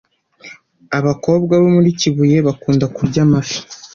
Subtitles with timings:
[0.97, 3.57] Abakobwa bo muri kibuye bakunda kurya amafi